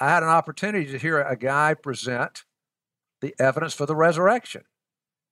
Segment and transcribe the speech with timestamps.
[0.00, 2.44] I had an opportunity to hear a guy present
[3.20, 4.62] the evidence for the resurrection.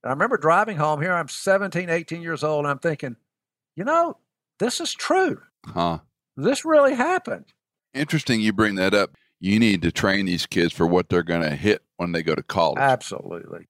[0.03, 3.17] And I remember driving home here, I'm 17, 18 years old, and I'm thinking,
[3.77, 4.19] you know,
[4.59, 5.41] this is true.
[5.67, 5.99] Huh.
[6.37, 7.47] This really happened.
[7.95, 9.17] Interesting you bring that up.
[9.41, 12.35] You need to train these kids for what they're going to hit when they go
[12.35, 12.79] to college.
[12.79, 13.67] Absolutely.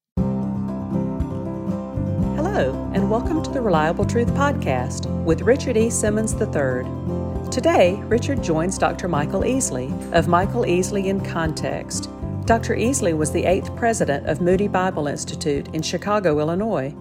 [2.37, 5.91] Hello, and welcome to the Reliable Truth Podcast with Richard E.
[5.91, 7.22] Simmons III.
[7.53, 9.09] Today, Richard joins Dr.
[9.09, 12.09] Michael Easley of Michael Easley in Context.
[12.47, 12.75] Dr.
[12.75, 16.97] Easley was the eighth president of Moody Bible Institute in Chicago, Illinois.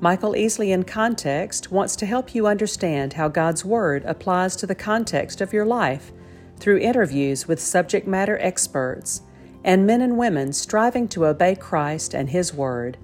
[0.00, 4.74] Michael Easley in Context wants to help you understand how God's Word applies to the
[4.74, 6.12] context of your life
[6.56, 9.20] through interviews with subject matter experts
[9.64, 12.96] and men and women striving to obey Christ and His Word.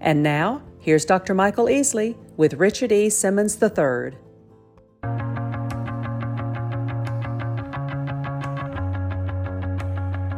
[0.00, 1.34] And now, here's Dr.
[1.34, 3.10] Michael Easley with Richard E.
[3.10, 4.21] Simmons III.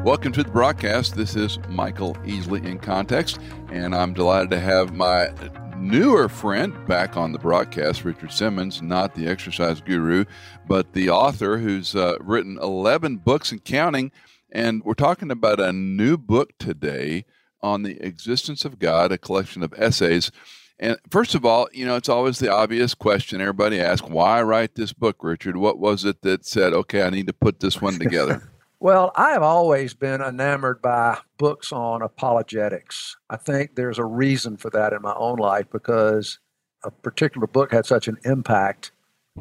[0.05, 1.17] Welcome to the broadcast.
[1.17, 3.39] This is Michael Easley in Context,
[3.73, 5.31] and I'm delighted to have my
[5.79, 10.27] newer friend back on the broadcast, Richard Simmons, not the exercise guru,
[10.69, 14.13] but the author who's uh, written 11 books and counting.
[14.53, 17.25] And we're talking about a new book today
[17.63, 20.31] on the existence of God, a collection of essays.
[20.79, 24.75] And first of all, you know, it's always the obvious question everybody asks why write
[24.75, 25.57] this book, Richard?
[25.57, 28.51] What was it that said, okay, I need to put this one together?
[28.81, 33.17] Well, I have always been enamored by books on apologetics.
[33.31, 36.39] I think there's a reason for that in my own life because
[36.83, 38.93] a particular book had such an impact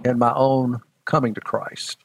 [0.05, 1.97] in my own coming to Christ.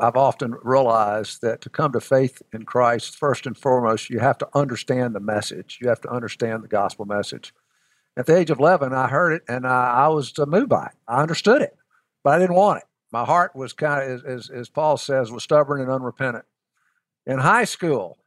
[0.00, 4.38] I've often realized that to come to faith in Christ, first and foremost, you have
[4.38, 5.78] to understand the message.
[5.80, 7.54] You have to understand the gospel message.
[8.16, 10.92] At the age of 11, I heard it and I, I was moved by it.
[11.06, 11.76] I understood it,
[12.24, 12.84] but I didn't want it.
[13.12, 16.44] My heart was kind of, as, as Paul says, was stubborn and unrepentant.
[17.26, 18.18] In high school,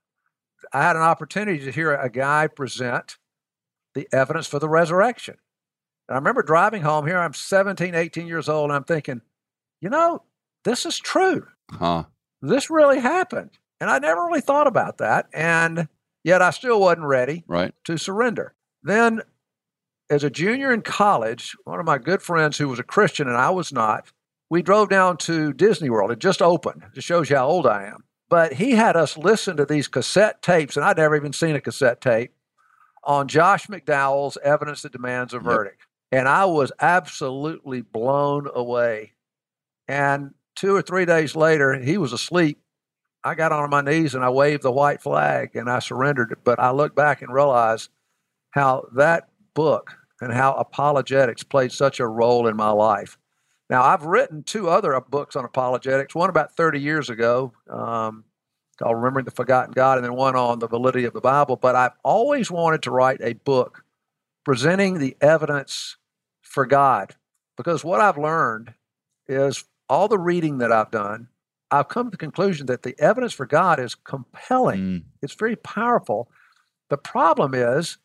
[0.73, 3.17] I had an opportunity to hear a guy present
[3.93, 5.35] the evidence for the resurrection.
[6.07, 9.21] And I remember driving home here, I'm 17, 18 years old, and I'm thinking,
[9.81, 10.23] you know,
[10.63, 11.47] this is true.
[11.71, 12.03] Huh.
[12.41, 13.51] This really happened.
[13.81, 15.27] And I never really thought about that.
[15.33, 15.87] And
[16.23, 17.73] yet I still wasn't ready Right.
[17.85, 18.53] to surrender.
[18.83, 19.21] Then,
[20.09, 23.37] as a junior in college, one of my good friends who was a Christian and
[23.37, 24.11] I was not,
[24.49, 26.11] we drove down to Disney World.
[26.11, 26.83] It just opened.
[26.95, 28.03] It shows you how old I am.
[28.29, 31.61] But he had us listen to these cassette tapes, and I'd never even seen a
[31.61, 32.33] cassette tape
[33.03, 35.43] on Josh McDowell's Evidence That Demands a Yep.
[35.43, 35.81] Verdict.
[36.11, 39.13] And I was absolutely blown away.
[39.87, 42.59] And two or three days later, he was asleep.
[43.23, 46.35] I got on my knees and I waved the white flag and I surrendered.
[46.43, 47.89] But I look back and realize
[48.51, 53.17] how that book and how apologetics played such a role in my life.
[53.69, 58.23] Now, I've written two other books on apologetics, one about 30 years ago um,
[58.77, 61.55] called Remembering the Forgotten God, and then one on the validity of the Bible.
[61.55, 63.83] But I've always wanted to write a book
[64.43, 65.97] presenting the evidence
[66.41, 67.15] for God
[67.57, 68.73] because what I've learned
[69.27, 71.27] is all the reading that I've done,
[71.71, 74.79] I've come to the conclusion that the evidence for God is compelling.
[74.79, 75.03] Mm.
[75.21, 76.29] It's very powerful.
[76.89, 77.97] The problem is,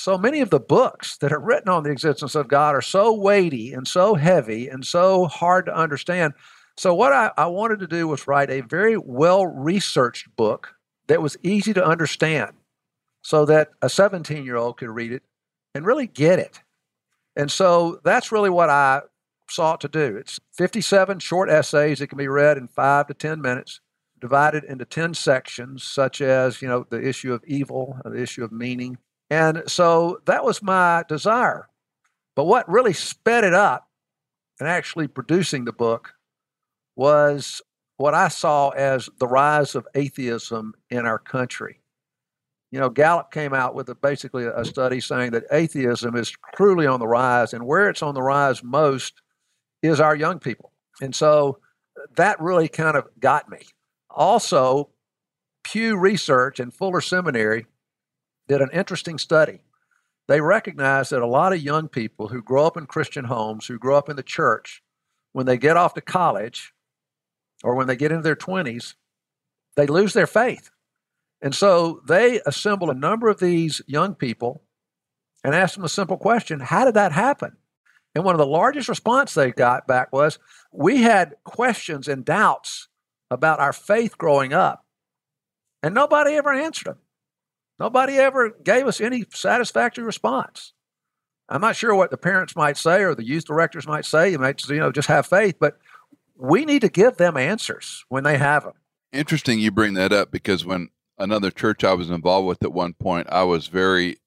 [0.00, 3.12] so many of the books that are written on the existence of God are so
[3.12, 6.32] weighty and so heavy and so hard to understand.
[6.76, 10.74] So, what I, I wanted to do was write a very well researched book
[11.08, 12.52] that was easy to understand
[13.22, 15.22] so that a 17 year old could read it
[15.74, 16.60] and really get it.
[17.36, 19.02] And so that's really what I
[19.48, 20.16] sought to do.
[20.16, 23.80] It's 57 short essays that can be read in five to 10 minutes,
[24.20, 28.52] divided into 10 sections, such as, you know, the issue of evil, the issue of
[28.52, 28.98] meaning.
[29.30, 31.68] And so that was my desire.
[32.34, 33.88] But what really sped it up
[34.58, 36.14] and actually producing the book
[36.96, 37.62] was
[37.96, 41.80] what I saw as the rise of atheism in our country.
[42.72, 46.86] You know, Gallup came out with a, basically a study saying that atheism is truly
[46.86, 49.22] on the rise, and where it's on the rise most
[49.82, 50.72] is our young people.
[51.00, 51.58] And so
[52.16, 53.60] that really kind of got me.
[54.08, 54.90] Also,
[55.64, 57.66] Pew Research and Fuller Seminary
[58.50, 59.60] did an interesting study.
[60.26, 63.78] They recognized that a lot of young people who grow up in Christian homes, who
[63.78, 64.82] grow up in the church,
[65.32, 66.72] when they get off to college
[67.62, 68.94] or when they get into their 20s,
[69.76, 70.70] they lose their faith.
[71.40, 74.64] And so they assemble a number of these young people
[75.44, 77.56] and ask them a simple question How did that happen?
[78.16, 80.40] And one of the largest response they got back was,
[80.72, 82.88] We had questions and doubts
[83.30, 84.84] about our faith growing up,
[85.84, 86.98] and nobody ever answered them.
[87.80, 90.74] Nobody ever gave us any satisfactory response.
[91.48, 94.30] I'm not sure what the parents might say or the youth directors might say.
[94.30, 95.78] You might, you know, just have faith, but
[96.36, 98.74] we need to give them answers when they have them.
[99.12, 102.92] Interesting you bring that up because when another church I was involved with at one
[102.92, 104.18] point, I was very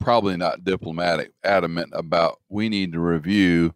[0.00, 3.74] probably not diplomatic, adamant about we need to review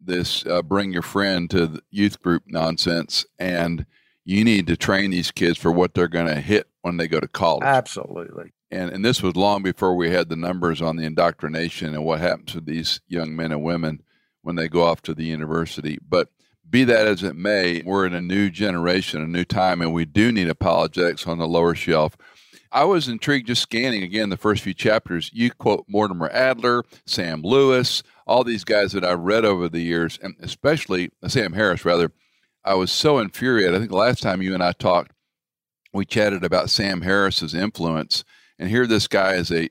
[0.00, 3.84] this uh, bring your friend to youth group nonsense and
[4.30, 7.18] you need to train these kids for what they're going to hit when they go
[7.18, 7.64] to college.
[7.64, 8.52] Absolutely.
[8.70, 12.20] And and this was long before we had the numbers on the indoctrination and what
[12.20, 14.02] happens to these young men and women
[14.42, 15.98] when they go off to the university.
[16.08, 16.28] But
[16.68, 20.04] be that as it may, we're in a new generation, a new time, and we
[20.04, 22.16] do need apologetics on the lower shelf.
[22.70, 25.32] I was intrigued just scanning again the first few chapters.
[25.34, 30.20] You quote Mortimer Adler, Sam Lewis, all these guys that I've read over the years,
[30.22, 32.12] and especially uh, Sam Harris, rather.
[32.64, 33.74] I was so infuriated.
[33.74, 35.12] I think the last time you and I talked,
[35.92, 38.24] we chatted about Sam Harris's influence,
[38.58, 39.70] and here this guy is a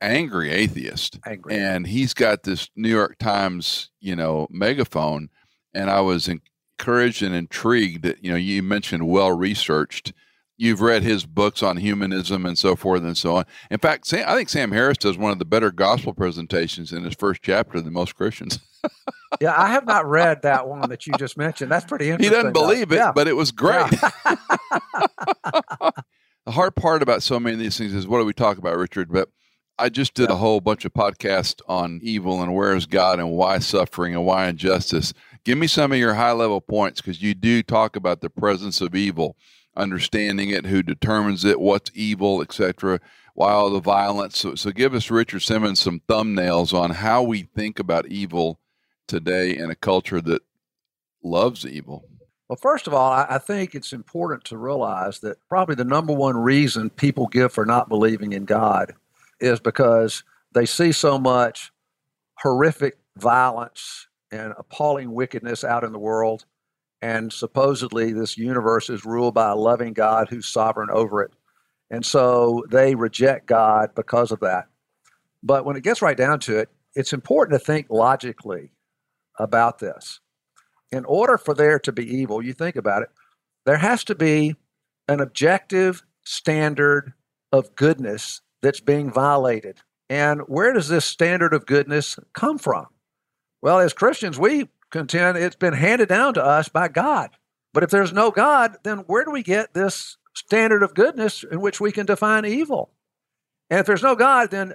[0.00, 1.54] angry atheist, Angry.
[1.56, 5.28] and he's got this New York Times, you know, megaphone,
[5.74, 10.12] and I was encouraged and intrigued that you know you mentioned well researched.
[10.60, 13.44] You've read his books on humanism and so forth and so on.
[13.70, 17.04] In fact, Sam, I think Sam Harris does one of the better gospel presentations in
[17.04, 18.58] his first chapter than most Christians.
[19.40, 21.70] yeah, I have not read that one that you just mentioned.
[21.70, 22.30] That's pretty interesting.
[22.32, 23.12] he doesn't believe it, Yeah.
[23.12, 23.86] but it was great.
[23.92, 24.10] Yeah.
[26.44, 28.76] the hard part about so many of these things is what do we talk about,
[28.76, 29.12] Richard?
[29.12, 29.28] But
[29.78, 33.30] I just did a whole bunch of podcasts on evil and where is God and
[33.30, 35.12] why suffering and why injustice.
[35.44, 38.80] Give me some of your high level points because you do talk about the presence
[38.80, 39.36] of evil,
[39.78, 43.00] understanding it, who determines it, what's evil, etc.
[43.34, 44.38] Why all the violence?
[44.38, 48.58] So, so give us Richard Simmons some thumbnails on how we think about evil
[49.06, 50.42] today in a culture that
[51.22, 52.04] loves evil.
[52.48, 56.12] Well, first of all, I, I think it's important to realize that probably the number
[56.12, 58.94] one reason people give for not believing in God
[59.40, 61.72] is because they see so much
[62.38, 66.44] horrific violence and appalling wickedness out in the world.
[67.00, 71.32] And supposedly, this universe is ruled by a loving God who's sovereign over it.
[71.90, 74.66] And so they reject God because of that.
[75.42, 78.72] But when it gets right down to it, it's important to think logically
[79.38, 80.20] about this
[80.90, 83.10] in order for there to be evil, you think about it,
[83.66, 84.56] there has to be
[85.06, 87.12] an objective standard
[87.52, 89.78] of goodness that's being violated.
[90.10, 92.86] And where does this standard of goodness come from?
[93.60, 97.30] Well, as Christians, we contend it's been handed down to us by God.
[97.72, 101.60] But if there's no God, then where do we get this standard of goodness in
[101.60, 102.90] which we can define evil?
[103.70, 104.74] And if there's no God, then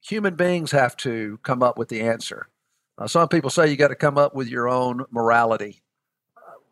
[0.00, 2.48] human beings have to come up with the answer.
[2.96, 5.82] Uh, some people say you got to come up with your own morality.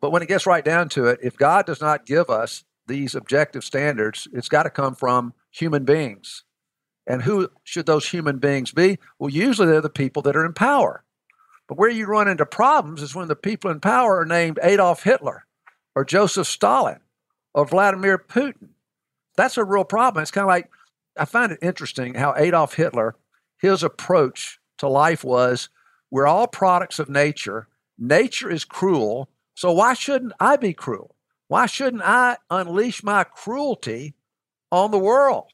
[0.00, 3.14] But when it gets right down to it, if God does not give us these
[3.14, 6.44] objective standards, it's got to come from human beings.
[7.06, 8.98] And who should those human beings be?
[9.18, 11.04] Well, usually they're the people that are in power.
[11.68, 15.02] But where you run into problems is when the people in power are named Adolf
[15.02, 15.46] Hitler
[15.94, 17.00] or Joseph Stalin
[17.54, 18.68] or Vladimir Putin.
[19.36, 20.22] That's a real problem.
[20.22, 20.70] It's kind of like
[21.18, 23.16] I find it interesting how Adolf Hitler,
[23.58, 25.68] his approach to life was
[26.10, 27.68] we're all products of nature.
[27.98, 29.28] Nature is cruel.
[29.54, 31.16] So why shouldn't I be cruel?
[31.48, 34.14] Why shouldn't I unleash my cruelty
[34.70, 35.52] on the world?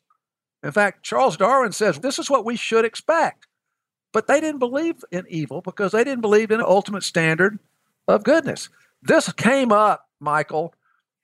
[0.62, 3.46] In fact, Charles Darwin says this is what we should expect.
[4.12, 7.58] But they didn't believe in evil because they didn't believe in an ultimate standard
[8.06, 8.68] of goodness.
[9.02, 10.74] This came up, Michael,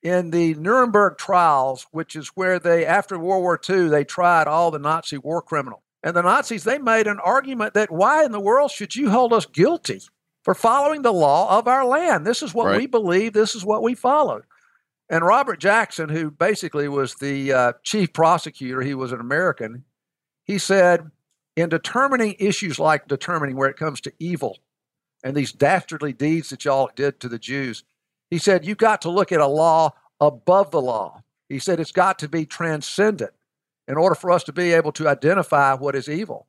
[0.03, 4.71] in the Nuremberg trials, which is where they, after World War II, they tried all
[4.71, 5.83] the Nazi war criminals.
[6.03, 9.33] And the Nazis, they made an argument that why in the world should you hold
[9.33, 10.01] us guilty
[10.45, 12.25] for following the law of our land?
[12.25, 12.79] This is what Right.
[12.79, 14.45] we believe, this is what we followed.
[15.11, 19.85] And Robert Jackson, who basically was the uh, chief prosecutor, he was an American,
[20.45, 21.11] he said,
[21.59, 24.59] in determining issues like determining where it comes to evil
[25.25, 27.83] and these dastardly deeds that y'all did to the Jews,
[28.31, 31.25] he said, you've got to look at a law above the law.
[31.49, 33.33] He said, it's got to be transcendent
[33.89, 36.47] in order for us to be able to identify what is evil.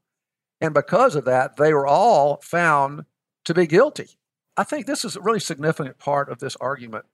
[0.61, 3.05] And because of that, they were all found
[3.45, 4.09] to be guilty.
[4.57, 7.05] I think this is a really significant part of this argument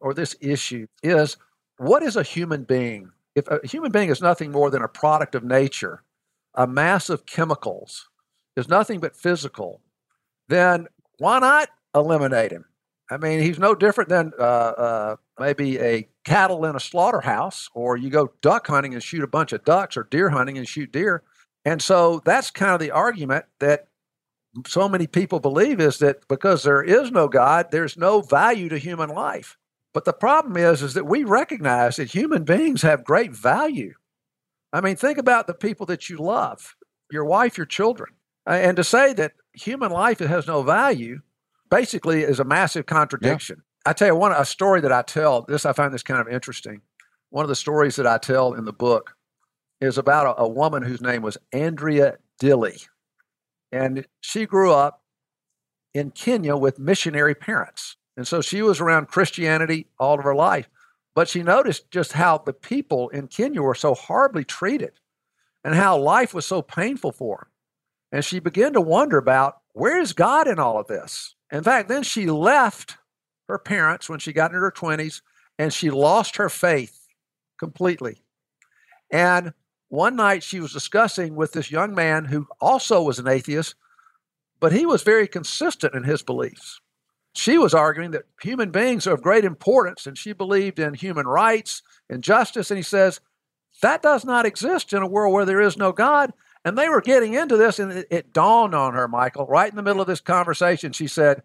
[0.00, 1.36] or this issue is
[1.78, 3.12] what is a human being?
[3.36, 6.02] If a human being is nothing more than a product of nature,
[6.56, 8.08] a mass of chemicals,
[8.56, 9.80] is nothing but physical,
[10.48, 10.86] then
[11.18, 12.64] why not eliminate him?
[13.10, 17.96] I mean, he's no different than uh, uh, maybe a cattle in a slaughterhouse, or
[17.96, 20.90] you go duck hunting and shoot a bunch of ducks, or deer hunting and shoot
[20.90, 21.22] deer.
[21.64, 23.88] And so that's kind of the argument that
[24.66, 28.78] so many people believe is that because there is no God, there's no value to
[28.78, 29.56] human life.
[29.92, 33.94] But the problem is, is that we recognize that human beings have great value.
[34.72, 36.76] I mean, think about the people that you love,
[37.10, 38.14] your wife, your children.
[38.46, 41.20] And to say that human life has no value
[41.70, 43.62] basically is a massive contradiction.
[43.84, 45.42] I tell you one a story that I tell.
[45.42, 46.82] This I find this kind of interesting.
[47.30, 49.16] One of the stories that I tell in the book
[49.80, 52.86] is about a, a woman whose name was Andrea Dilley.
[53.72, 55.02] and she grew up
[55.92, 60.68] in Kenya with missionary parents, and so she was around Christianity all of her life.
[61.16, 65.00] But she noticed just how the people in Kenya were so horribly treated,
[65.64, 67.48] and how life was so painful for them.
[68.12, 71.34] And she began to wonder about where is God in all of this.
[71.50, 72.98] In fact, then she left
[73.48, 75.22] her parents when she got into her 20s
[75.58, 77.08] and she lost her faith
[77.58, 78.22] completely.
[79.10, 79.54] And
[79.88, 83.74] one night she was discussing with this young man who also was an atheist,
[84.60, 86.80] but he was very consistent in his beliefs.
[87.36, 91.26] She was arguing that human beings are of great importance and she believed in human
[91.26, 92.70] rights and justice.
[92.70, 93.20] And he says,
[93.82, 96.32] that does not exist in a world where there is no God.
[96.64, 99.76] And they were getting into this, and it, it dawned on her, Michael, right in
[99.76, 100.92] the middle of this conversation.
[100.92, 101.42] She said,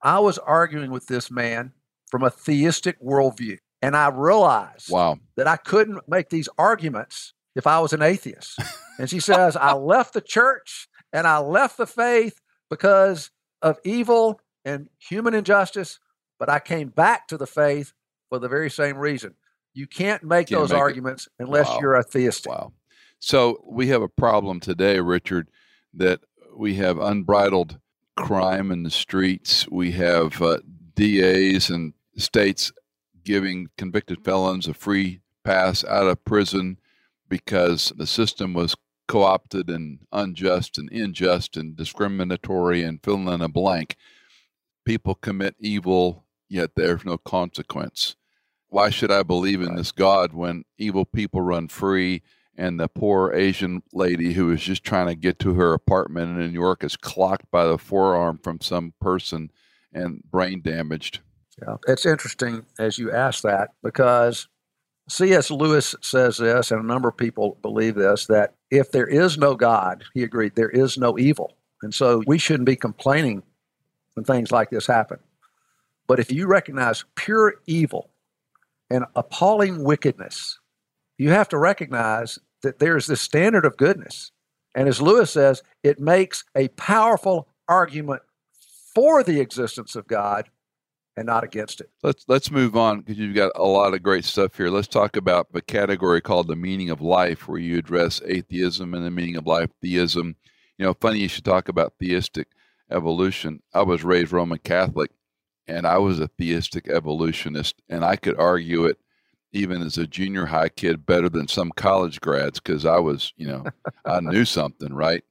[0.00, 1.72] I was arguing with this man
[2.08, 3.58] from a theistic worldview.
[3.82, 5.18] And I realized wow.
[5.36, 8.58] that I couldn't make these arguments if I was an atheist.
[8.98, 12.40] and she says, I left the church and I left the faith
[12.70, 15.98] because of evil and human injustice,
[16.38, 17.92] but I came back to the faith
[18.28, 19.34] for the very same reason.
[19.72, 21.44] You can't make can't those make arguments it.
[21.44, 21.78] unless wow.
[21.80, 22.46] you're a theist.
[22.46, 22.72] Wow.
[23.18, 25.48] So we have a problem today, Richard,
[25.94, 26.20] that
[26.56, 27.78] we have unbridled
[28.16, 29.68] crime in the streets.
[29.68, 30.58] We have uh,
[30.94, 32.72] DAs and states
[33.24, 36.78] giving convicted felons a free pass out of prison
[37.28, 38.76] because the system was
[39.08, 43.96] co opted and unjust and unjust and discriminatory and fill in a blank.
[44.84, 48.16] People commit evil, yet there's no consequence.
[48.68, 52.22] Why should I believe in this God when evil people run free
[52.56, 56.46] and the poor Asian lady who is just trying to get to her apartment in
[56.46, 59.50] New York is clocked by the forearm from some person
[59.92, 61.20] and brain damaged.
[61.60, 64.48] Yeah, it's interesting as you ask that because
[65.08, 65.50] C.S.
[65.50, 69.54] Lewis says this, and a number of people believe this that if there is no
[69.54, 71.56] God, he agreed, there is no evil.
[71.82, 73.42] And so we shouldn't be complaining
[74.14, 75.18] when things like this happen.
[76.06, 78.10] But if you recognize pure evil
[78.90, 80.58] and appalling wickedness,
[81.18, 84.32] you have to recognize that there's this standard of goodness.
[84.74, 88.22] And as Lewis says, it makes a powerful argument
[88.94, 90.48] for the existence of God
[91.16, 91.90] and not against it.
[92.02, 94.68] Let's let's move on because you've got a lot of great stuff here.
[94.68, 99.04] Let's talk about the category called the meaning of life, where you address atheism and
[99.04, 100.36] the meaning of life, theism.
[100.76, 102.48] You know, funny you should talk about theistic
[102.90, 103.62] evolution.
[103.72, 105.10] I was raised Roman Catholic,
[105.66, 108.98] and I was a theistic evolutionist, and I could argue it
[109.54, 113.46] even as a junior high kid better than some college grads because I was, you
[113.46, 113.64] know,
[114.04, 115.22] I knew something, right?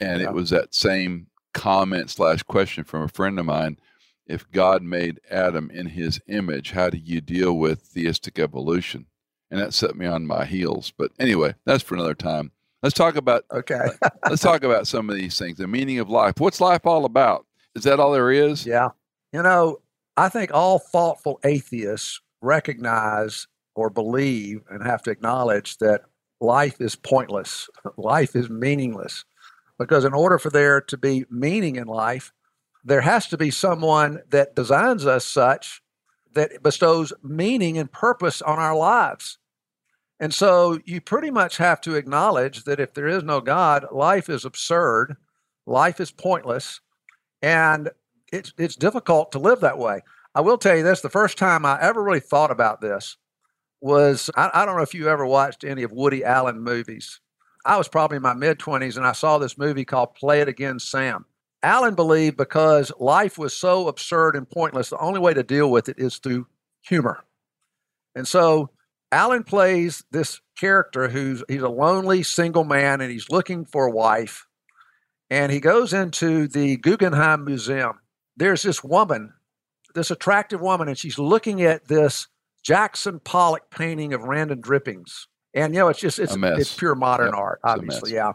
[0.00, 0.28] And yeah.
[0.28, 3.78] it was that same comment slash question from a friend of mine.
[4.26, 9.06] If God made Adam in his image, how do you deal with theistic evolution?
[9.50, 10.92] And that set me on my heels.
[10.96, 12.52] But anyway, that's for another time.
[12.86, 13.88] Let's talk about okay.
[14.00, 15.58] Uh, let's talk about some of these things.
[15.58, 16.34] The meaning of life.
[16.38, 17.44] What's life all about?
[17.74, 18.64] Is that all there is?
[18.64, 18.90] Yeah.
[19.32, 19.80] You know,
[20.16, 26.02] I think all thoughtful atheists recognize or believe and have to acknowledge that
[26.40, 29.24] life is pointless, life is meaningless.
[29.80, 32.32] Because in order for there to be meaning in life,
[32.84, 35.82] there has to be someone that designs us such
[36.34, 39.38] that bestows meaning and purpose on our lives.
[40.18, 44.28] And so you pretty much have to acknowledge that if there is no God, life
[44.30, 45.16] is absurd,
[45.66, 46.80] life is pointless,
[47.42, 47.90] and
[48.32, 50.00] it's, it's difficult to live that way.
[50.34, 53.16] I will tell you this the first time I ever really thought about this
[53.80, 57.20] was I, I don't know if you ever watched any of Woody Allen movies.
[57.64, 60.48] I was probably in my mid 20s and I saw this movie called Play It
[60.48, 61.26] Again, Sam.
[61.62, 65.88] Allen believed because life was so absurd and pointless, the only way to deal with
[65.88, 66.46] it is through
[66.82, 67.24] humor.
[68.14, 68.70] And so
[69.16, 73.90] Allen plays this character who's he's a lonely single man and he's looking for a
[73.90, 74.46] wife.
[75.30, 77.98] And he goes into the Guggenheim Museum.
[78.36, 79.32] There's this woman,
[79.94, 82.28] this attractive woman, and she's looking at this
[82.62, 85.28] Jackson Pollock painting of random drippings.
[85.54, 88.32] And you know, it's just it's it's pure modern yep, art, obviously, yeah.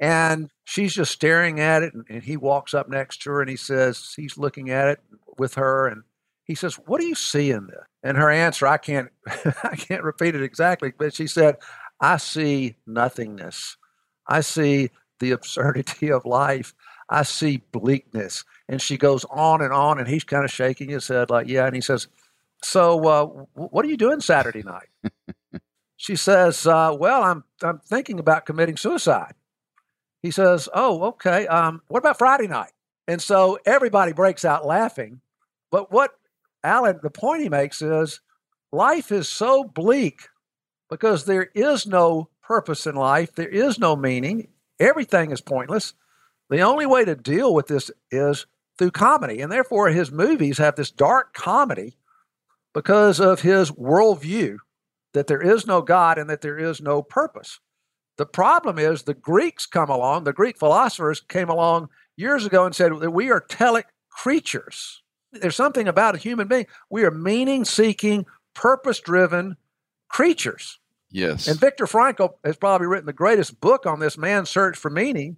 [0.00, 3.50] And she's just staring at it, and, and, he walks up next to her and
[3.50, 5.00] he says he's looking at it
[5.38, 6.02] with her, and
[6.48, 9.10] he says, "What do you see in this?" And her answer, I can't
[9.62, 11.58] I can't repeat it exactly, but she said,
[12.00, 13.76] "I see nothingness.
[14.26, 14.90] I see
[15.20, 16.74] the absurdity of life.
[17.08, 21.06] I see bleakness." And she goes on and on, and he's kind of shaking his
[21.06, 22.08] head like, "Yeah," and he says
[22.62, 24.88] so, uh, what are you doing Saturday night?
[25.96, 29.34] she says, uh, Well, I'm, I'm thinking about committing suicide.
[30.22, 31.46] He says, Oh, okay.
[31.46, 32.72] Um, what about Friday night?
[33.06, 35.20] And so everybody breaks out laughing.
[35.70, 36.17] But what
[36.64, 38.20] Allen, the point he makes is
[38.72, 40.28] life is so bleak
[40.90, 44.48] because there is no purpose in life, there is no meaning,
[44.80, 45.94] everything is pointless.
[46.50, 48.46] The only way to deal with this is
[48.78, 49.40] through comedy.
[49.40, 51.96] And therefore, his movies have this dark comedy
[52.72, 54.56] because of his worldview
[55.12, 57.60] that there is no God and that there is no purpose.
[58.16, 62.74] The problem is the Greeks come along, the Greek philosophers came along years ago and
[62.74, 65.02] said that we are telic creatures.
[65.32, 66.66] There's something about a human being.
[66.90, 69.56] We are meaning seeking, purpose driven
[70.08, 70.78] creatures.
[71.10, 71.48] Yes.
[71.48, 75.36] And Viktor Frankl has probably written the greatest book on this man's search for meaning.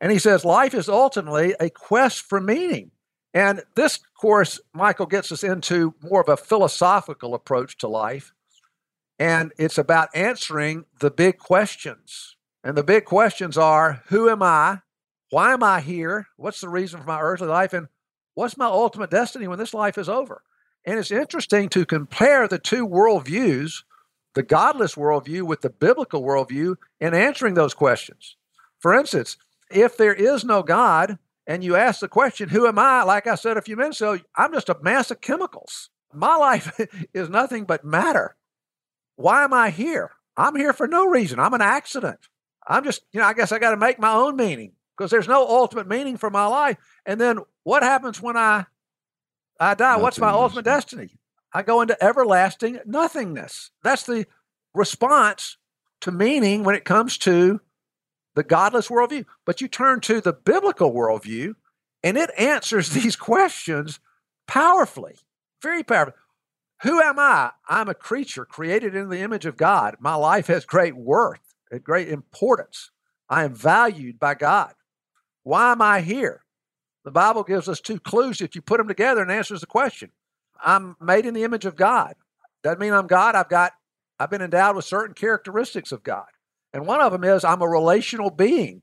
[0.00, 2.92] And he says life is ultimately a quest for meaning.
[3.34, 8.32] And this course, Michael gets us into more of a philosophical approach to life.
[9.18, 12.36] And it's about answering the big questions.
[12.62, 14.80] And the big questions are who am I?
[15.30, 16.28] Why am I here?
[16.36, 17.72] What's the reason for my earthly life?
[17.72, 17.88] And
[18.38, 20.42] what's my ultimate destiny when this life is over?
[20.84, 23.82] And it's interesting to compare the two worldviews,
[24.34, 28.36] the godless worldview with the biblical worldview, in answering those questions.
[28.78, 29.38] For instance,
[29.72, 31.18] if there is no God
[31.48, 33.02] and you ask the question, Who am I?
[33.02, 35.90] Like I said a few minutes ago, I'm just a mass of chemicals.
[36.14, 36.78] My life
[37.12, 38.36] is nothing but matter.
[39.16, 40.12] Why am I here?
[40.36, 41.40] I'm here for no reason.
[41.40, 42.28] I'm an accident.
[42.68, 45.28] I'm just, you know, I guess I got to make my own meaning because there's
[45.28, 46.76] no ultimate meaning for my life.
[47.06, 48.66] And then what happens when I
[49.60, 49.96] I die?
[49.96, 51.10] What's my ultimate destiny?
[51.52, 53.70] I go into everlasting nothingness.
[53.82, 54.26] That's the
[54.74, 55.56] response
[56.02, 57.60] to meaning when it comes to
[58.34, 59.24] the godless worldview.
[59.44, 61.54] But you turn to the biblical worldview,
[62.02, 64.00] and it answers these questions
[64.46, 65.16] powerfully,
[65.62, 66.14] very powerfully.
[66.82, 67.50] Who am I?
[67.68, 69.96] I'm a creature created in the image of God.
[69.98, 72.92] My life has great worth and great importance.
[73.28, 74.74] I am valued by God.
[75.48, 76.42] Why am I here?
[77.06, 78.42] The Bible gives us two clues.
[78.42, 80.10] If you put them together and answers the question,
[80.62, 82.16] I'm made in the image of God.
[82.62, 83.34] Doesn't mean I'm God.
[83.34, 83.72] I've got,
[84.18, 86.26] I've been endowed with certain characteristics of God.
[86.74, 88.82] And one of them is I'm a relational being.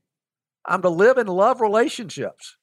[0.64, 2.56] I'm to live and love relationships.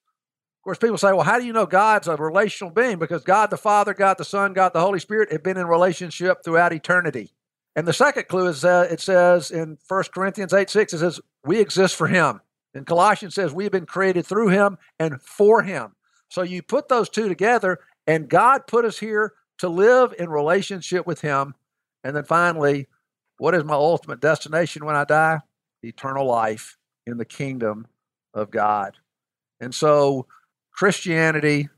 [0.60, 2.99] Of course, people say, well, how do you know God's a relational being?
[2.99, 6.43] Because God the Father, God the Son, God the Holy Spirit have been in relationship
[6.43, 7.32] throughout eternity.
[7.73, 11.21] And the second clue is uh, it says in 1 Corinthians 8 6, it says,
[11.45, 12.41] we exist for Him.
[12.73, 15.95] And Colossians says, we have been created through Him and for Him.
[16.29, 21.05] So you put those two together, and God put us here to live in relationship
[21.05, 21.53] with Him.
[22.03, 22.88] And then finally,
[23.38, 25.39] what is my ultimate destination when I die?
[25.83, 27.88] Eternal life in the kingdom
[28.33, 28.97] of God.
[29.59, 30.27] And so
[30.71, 31.69] Christianity,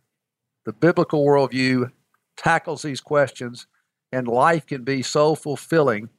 [0.64, 1.92] the biblical worldview,
[2.38, 3.68] tackles these questions,
[4.12, 6.10] and life can be so fulfilling.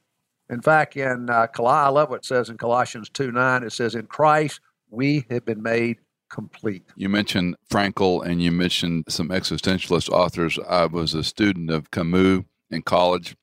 [0.49, 3.63] In fact, in uh, I love what it says in Colossians 2 9.
[3.63, 5.97] It says, In Christ we have been made
[6.29, 6.83] complete.
[6.95, 10.59] You mentioned Frankl and you mentioned some existentialist authors.
[10.67, 13.35] I was a student of Camus in college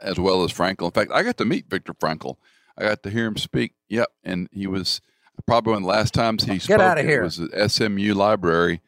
[0.00, 0.86] as well as Frankl.
[0.86, 2.36] In fact, I got to meet Viktor Frankl.
[2.76, 3.74] I got to hear him speak.
[3.88, 4.08] Yep.
[4.24, 5.00] And he was
[5.46, 6.80] probably one of the last times he Get spoke.
[6.80, 7.20] out of here.
[7.20, 8.80] It was at SMU Library.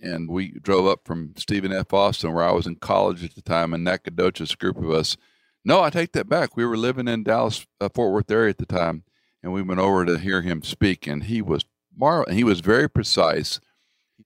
[0.00, 1.92] And we drove up from Stephen F.
[1.94, 5.16] Austin, where I was in college at the time, in Nacogdoches, group of us.
[5.64, 6.54] No, I take that back.
[6.54, 9.04] We were living in Dallas, uh, Fort Worth area at the time,
[9.46, 11.06] and we went over to hear him speak.
[11.06, 11.64] And he was
[11.96, 13.60] mar- he was very precise.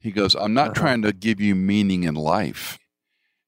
[0.01, 0.81] He goes, "I'm not Uh-huh.
[0.81, 2.79] trying to give you meaning in life,"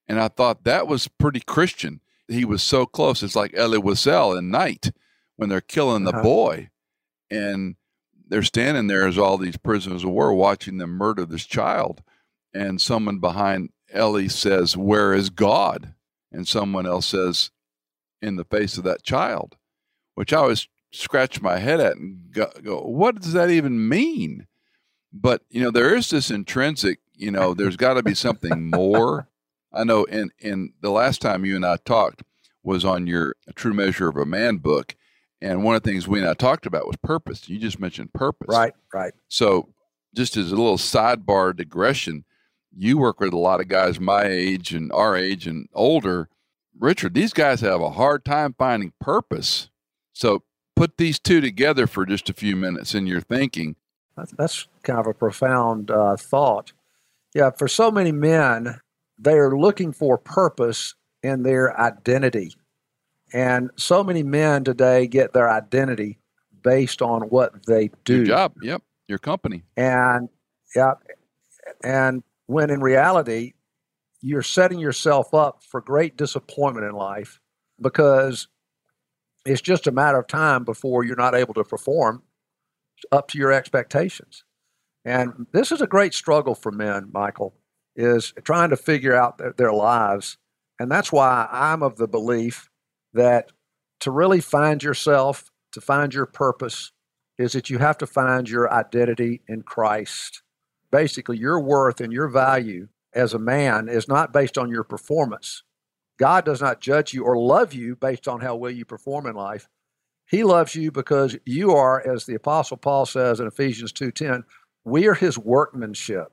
[0.07, 2.03] and I thought that was pretty Christian.
[2.29, 3.23] He was so close.
[3.23, 4.93] It's like Elie Wiesel in Night
[5.37, 6.23] when they're killing the Uh-huh.
[6.23, 6.71] boy,
[7.31, 7.77] and
[8.29, 12.03] they're standing there as all these prisoners of war watching them murder this child.
[12.53, 15.95] And someone behind Elie says, Where is God?
[16.31, 17.51] And someone else says,
[18.21, 19.57] In the face of that child,
[20.15, 24.47] which I always scratch my head at and go, go What does that even mean?
[25.13, 29.29] But, you know, there is this intrinsic, you know, there's got to be something more.
[29.73, 32.23] I know in, in the last time you and I talked
[32.63, 34.95] was on your True Measure of a Man book.
[35.41, 37.49] And one of the things we and I talked about was purpose.
[37.49, 38.47] You just mentioned purpose.
[38.49, 39.13] Right, right.
[39.29, 39.71] So,
[40.15, 42.25] just as a little sidebar digression,
[42.77, 46.29] you work with a lot of guys my age and our age and older.
[46.79, 49.69] Richard, these guys have a hard time finding purpose.
[50.13, 50.45] So,
[50.77, 53.77] put these two together for just a few minutes in your thinking.
[54.17, 56.73] That's, that's kind of a profound uh, thought.
[57.35, 58.81] Yeah, for so many men,
[59.19, 62.55] they are looking for purpose in their identity.
[63.33, 66.19] And so many men today get their identity
[66.63, 68.17] based on what they do.
[68.17, 69.63] Your job, yep, your company.
[69.77, 70.29] And
[70.77, 70.95] yeah,
[71.83, 73.55] and when in reality,
[74.21, 77.41] you're setting yourself up for great disappointment in life
[77.81, 78.49] because
[79.45, 82.23] it's just a matter of time before you're not able to perform
[83.11, 84.45] up to your expectations.
[85.05, 87.55] And this is a great struggle for men, Michael.
[87.97, 90.39] is trying to figure out their, their lives.
[90.79, 92.71] And that's why I'm of the belief
[93.13, 93.51] that
[94.01, 96.93] to really find yourself, to find your purpose,
[97.39, 100.43] is that you have to find your identity in Christ.
[100.91, 105.63] Basically, your worth and your value as a man is not based on your performance.
[106.23, 109.35] God does not judge you or love you based on how well you perform in
[109.35, 109.69] life.
[110.25, 114.45] He loves you because you are, as the Apostle Paul says in Ephesians 2:10,
[114.85, 116.33] we are his workmanship.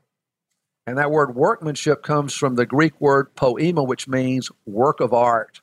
[0.86, 5.62] And that word workmanship comes from the Greek word poema, which means work of art.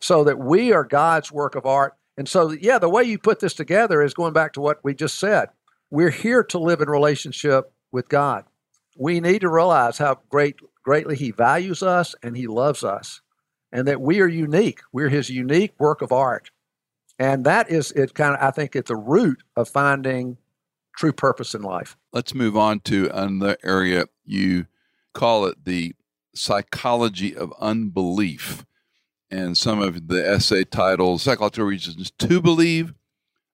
[0.00, 1.94] So that we are God's work of art.
[2.18, 4.96] And so, yeah, the way you put this together is going back to what we
[4.96, 5.50] just said.
[5.92, 8.46] We're here to live in relationship with God.
[8.98, 13.20] We need to realize how great, greatly He values us and He loves us,
[13.74, 14.80] and that we are unique.
[14.92, 16.50] We're His unique work of art.
[17.18, 20.38] And that is, it kind of, I think, at the root of finding
[20.96, 21.96] true purpose in life.
[22.12, 24.06] Let's move on to another area.
[24.24, 24.66] You
[25.12, 25.94] call it the
[26.34, 28.64] psychology of unbelief.
[29.30, 32.94] And some of the essay titles, psychological reasons to believe,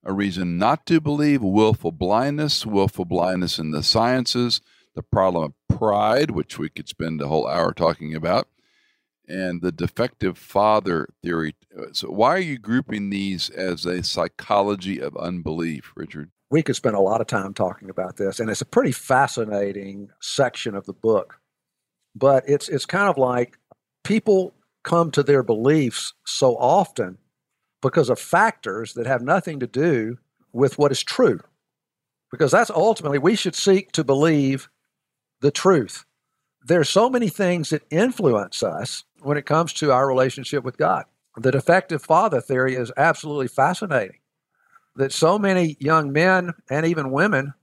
[0.05, 4.61] a reason not to believe, willful blindness, willful blindness in the sciences,
[4.95, 8.49] the problem of pride, which we could spend a whole hour talking about,
[9.31, 11.55] and the defective father theory.
[11.79, 16.31] Uh, so, why are you grouping these as a psychology of unbelief, Richard?
[16.51, 20.11] We could spend a lot of time talking about this, and it's a pretty fascinating
[20.21, 21.39] section of the book.
[22.15, 23.57] But it's it's kind of like
[24.05, 27.19] people come to their beliefs so often
[27.83, 30.19] because of factors that have nothing to do
[30.53, 31.41] with what is true.
[32.31, 34.69] Because that's ultimately we should seek to believe
[35.41, 36.05] the truth.
[36.63, 41.05] There's so many things that influence us when it comes to our relationship with God.
[41.37, 44.19] The defective father theory is absolutely fascinating.
[44.97, 47.55] That so many young men and even women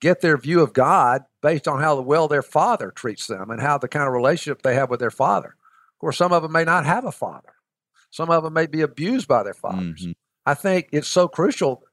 [0.00, 3.78] get their view of God based on how well their father treats them and how
[3.78, 5.48] the kind of relationship they have with their father.
[5.48, 7.52] Of course, some of them may not have a father.
[8.10, 10.02] Some of them may be abused by their fathers.
[10.02, 10.12] Mm-hmm.
[10.46, 11.84] I think it's so crucial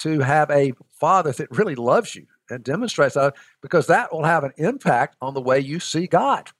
[0.00, 4.44] to have a father that really loves you and demonstrates that because that will have
[4.44, 6.50] an impact on the way you see God.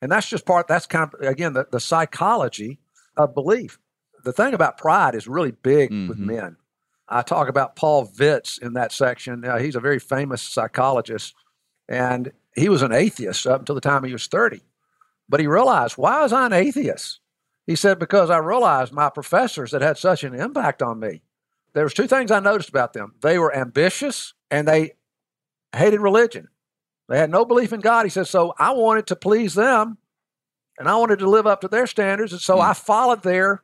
[0.00, 2.78] And that's just part, that's kind of, again, the, the psychology
[3.16, 3.78] of belief.
[4.24, 6.08] The thing about pride is really big mm-hmm.
[6.08, 6.56] with men.
[7.08, 9.44] I talk about Paul Vitz in that section.
[9.44, 11.34] Uh, he's a very famous psychologist,
[11.88, 14.60] and he was an atheist up until the time he was 30.
[15.28, 17.20] But he realized, why was I an atheist?
[17.66, 21.22] He said, because I realized my professors that had such an impact on me.
[21.74, 23.14] There was two things I noticed about them.
[23.20, 24.92] They were ambitious and they
[25.74, 26.48] hated religion.
[27.08, 28.04] They had no belief in God.
[28.04, 29.98] He says, so I wanted to please them
[30.78, 32.32] and I wanted to live up to their standards.
[32.32, 32.62] And so mm.
[32.62, 33.62] I followed their,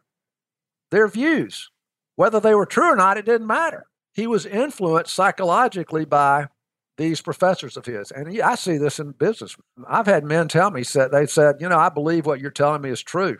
[0.91, 1.71] their views.
[2.17, 3.87] Whether they were true or not, it didn't matter.
[4.13, 6.49] He was influenced psychologically by
[6.97, 8.11] these professors of his.
[8.13, 9.57] And he, I see this in business.
[9.89, 12.83] I've had men tell me, said, they said, you know, I believe what you're telling
[12.83, 13.39] me is true,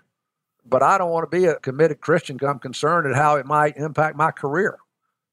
[0.67, 3.47] but I don't want to be a committed Christian because I'm concerned at how it
[3.47, 4.79] might impact my career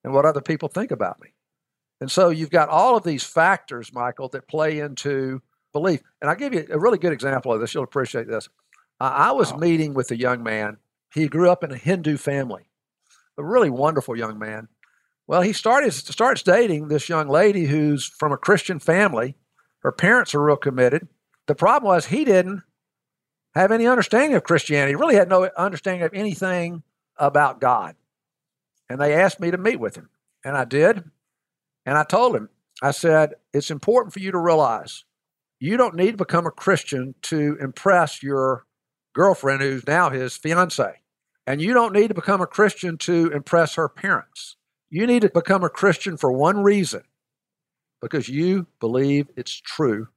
[0.04, 1.31] and what other people think about me.
[2.02, 6.02] And so you've got all of these factors, Michael, that play into belief.
[6.20, 7.74] And I'll give you a really good example of this.
[7.74, 8.50] You'll appreciate this.
[9.00, 10.78] I was meeting with a young man.
[11.14, 12.70] He grew up in a Hindu family,
[13.38, 14.68] a really wonderful young man.
[15.28, 19.36] Well, he started starts dating this young lady who's from a Christian family.
[19.80, 21.08] Her parents are real committed.
[21.48, 22.64] The problem was he didn't
[23.56, 24.92] have any understanding of Christianity.
[24.92, 26.84] He really had no understanding of anything
[27.18, 27.96] about God.
[28.90, 30.10] And they asked me to meet with him.
[30.44, 31.04] And I did.
[31.86, 32.50] And I told him,
[32.82, 35.06] I said, it's important for you to realize
[35.60, 38.66] you don't need to become a Christian to impress your
[39.14, 41.02] girlfriend who's now his fiance.
[41.46, 44.56] And you don't need to become a Christian to impress her parents.
[44.90, 47.04] You need to become a Christian for one reason
[48.02, 50.08] because you believe it's true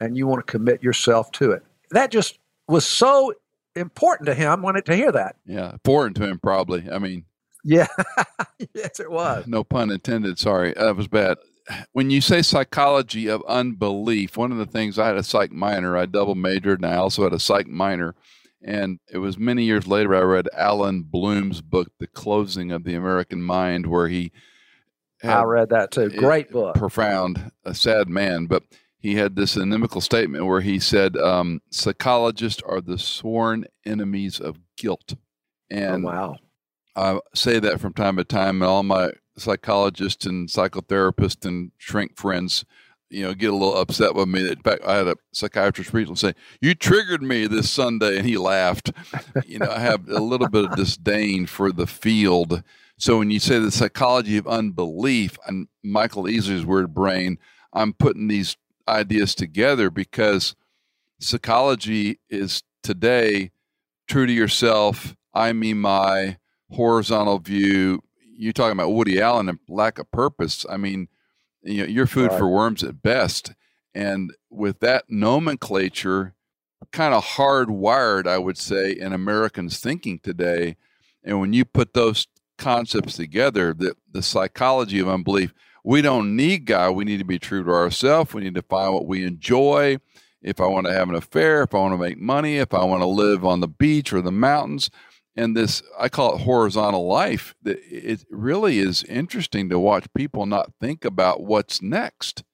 [0.00, 1.62] and you want to commit yourself to it.
[1.90, 3.32] That just was so
[3.76, 5.36] important to him wanted to hear that.
[5.46, 6.88] Yeah, important to him probably.
[6.90, 7.24] I mean,
[7.64, 7.86] yeah.
[8.74, 9.46] yes, it was.
[9.46, 10.38] No pun intended.
[10.38, 10.72] Sorry.
[10.76, 11.38] That was bad.
[11.92, 15.96] When you say psychology of unbelief, one of the things I had a psych minor,
[15.96, 18.14] I double majored and I also had a psych minor.
[18.62, 22.94] And it was many years later I read Allan Bloom's book, The Closing of the
[22.94, 24.32] American Mind, where he
[25.22, 26.08] I read that too.
[26.08, 26.76] Great book.
[26.76, 28.46] Profound, a sad man.
[28.46, 28.62] But
[28.98, 34.58] he had this inimical statement where he said, um, psychologists are the sworn enemies of
[34.76, 35.14] guilt.
[35.14, 36.36] Oh, and oh, wow
[37.00, 42.18] I say that from time to time, and all my psychologists and psychotherapists and shrink
[42.18, 42.64] friends,
[43.08, 44.48] you know, get a little upset with me.
[44.48, 48.36] In fact, I had a psychiatrist recently say, "You triggered me this Sunday," and he
[48.36, 48.92] laughed.
[49.46, 52.62] you know, I have a little bit of disdain for the field.
[52.98, 57.38] So when you say the psychology of unbelief and Michael Easley's word brain,
[57.72, 60.54] I'm putting these ideas together because
[61.18, 63.52] psychology is today
[64.06, 66.36] true to yourself, I mean my
[66.72, 68.02] horizontal view.
[68.36, 70.64] You're talking about Woody Allen and lack of purpose.
[70.68, 71.08] I mean,
[71.62, 72.38] you know, you're food right.
[72.38, 73.52] for worms at best.
[73.94, 76.34] And with that nomenclature,
[76.92, 80.76] kind of hardwired, I would say, in Americans' thinking today.
[81.22, 85.52] And when you put those concepts together, the, the psychology of unbelief,
[85.84, 86.92] we don't need God.
[86.92, 88.34] We need to be true to ourselves.
[88.34, 89.98] We need to find what we enjoy.
[90.42, 92.84] If I want to have an affair, if I want to make money, if I
[92.84, 94.90] want to live on the beach or the mountains,
[95.40, 100.44] and this, I call it horizontal life, that it really is interesting to watch people
[100.44, 102.44] not think about what's next.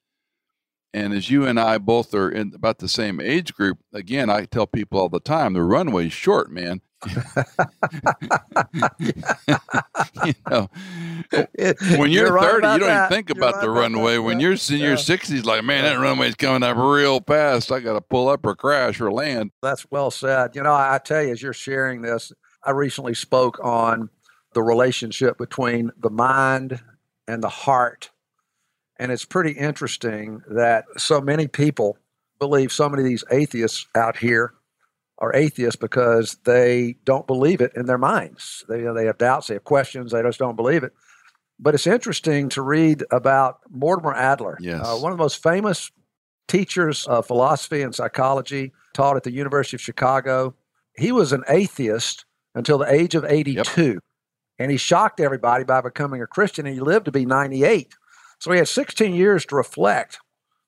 [0.95, 4.45] And as you and I both are in about the same age group, again, I
[4.45, 6.81] tell people all the time the runway's short, man.
[10.25, 10.71] you know,
[11.99, 13.07] when you're, you're 30, you don't that.
[13.07, 14.19] even think you're about right the runway.
[14.19, 17.73] When you're in your 60s, like, man, that runway's coming up real fast.
[17.73, 19.51] I got to pull up or crash or land.
[19.61, 20.55] That's well said.
[20.55, 22.33] You know, I tell you, as you're sharing this,
[22.67, 24.11] I recently spoke on
[24.55, 26.81] the relationship between the mind
[27.29, 28.11] and the heart.
[28.99, 31.99] And it's pretty interesting that so many people
[32.39, 34.55] believe so many of these atheists out here
[35.19, 38.65] are atheists because they don't believe it in their minds.
[38.69, 40.93] They, you know, they have doubts, they have questions, they just don't believe it.
[41.59, 44.83] But it's interesting to read about Mortimer Adler, yes.
[44.85, 45.91] uh, one of the most famous
[46.49, 50.55] teachers of philosophy and psychology, taught at the University of Chicago.
[50.97, 52.26] He was an atheist
[52.57, 53.83] until the age of 82.
[53.83, 53.99] Yep.
[54.59, 57.95] And he shocked everybody by becoming a Christian, and he lived to be 98.
[58.41, 60.19] So he had 16 years to reflect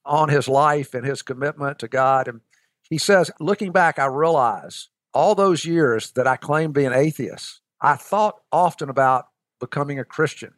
[0.05, 2.29] on his life and his commitment to God.
[2.29, 2.43] And
[2.89, 7.97] he says, looking back, I realize all those years that I claimed being atheist, I
[7.97, 9.27] thought often about
[9.59, 10.55] becoming a Christian.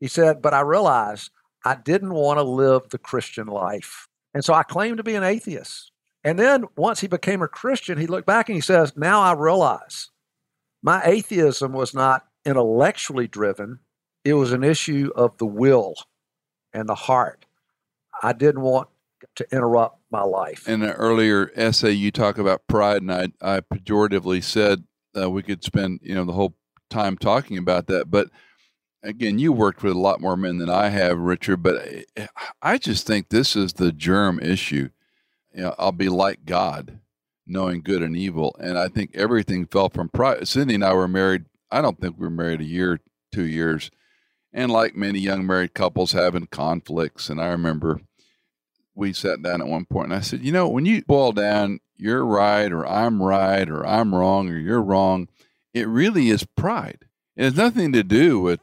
[0.00, 1.30] He said, but I realized
[1.64, 4.08] I didn't want to live the Christian life.
[4.34, 5.92] And so I claimed to be an atheist.
[6.24, 9.32] And then once he became a Christian, he looked back and he says, Now I
[9.32, 10.10] realize
[10.82, 13.78] my atheism was not intellectually driven,
[14.24, 15.94] it was an issue of the will
[16.72, 17.46] and the heart.
[18.22, 18.88] I didn't want
[19.36, 20.68] to interrupt my life.
[20.68, 24.84] In an earlier essay, you talk about pride, and I, I pejoratively said
[25.16, 26.54] uh, we could spend you know the whole
[26.90, 28.10] time talking about that.
[28.10, 28.28] But
[29.02, 31.62] again, you worked with a lot more men than I have, Richard.
[31.62, 32.04] But
[32.60, 34.90] I just think this is the germ issue.
[35.54, 37.00] You know, I'll be like God,
[37.46, 40.46] knowing good and evil, and I think everything fell from pride.
[40.48, 41.44] Cindy and I were married.
[41.70, 43.00] I don't think we were married a year,
[43.32, 43.90] two years,
[44.52, 47.28] and like many young married couples, having conflicts.
[47.28, 48.00] And I remember
[48.94, 51.80] we sat down at one point and I said, you know, when you boil down,
[51.96, 55.28] you're right or I'm right or I'm wrong or you're wrong,
[55.72, 57.06] it really is pride.
[57.36, 58.60] It has nothing to do with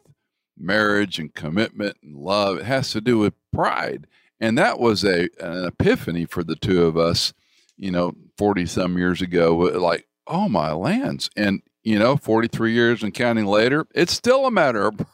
[0.57, 2.59] marriage and commitment and love.
[2.59, 4.05] It has to do with pride.
[4.39, 7.33] And that was a an epiphany for the two of us,
[7.77, 9.53] you know, 40 some years ago.
[9.57, 11.29] Like, oh my lands.
[11.35, 15.05] And, you know, 43 years and counting later, it's still a matter of